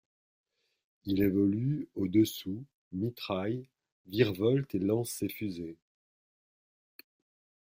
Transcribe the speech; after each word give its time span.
Il 1.05 1.21
évolue 1.21 1.87
au-dessous, 1.93 2.65
mitraille, 2.91 3.67
virevolte 4.07 4.73
et 4.73 4.79
lance 4.79 5.11
ses 5.11 5.29
fusées. 5.29 5.77